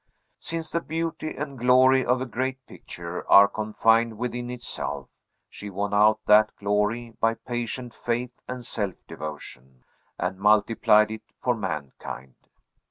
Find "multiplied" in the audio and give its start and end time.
10.39-11.11